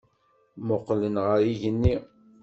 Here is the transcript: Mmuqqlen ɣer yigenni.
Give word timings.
Mmuqqlen 0.59 1.15
ɣer 1.25 1.39
yigenni. 1.47 1.95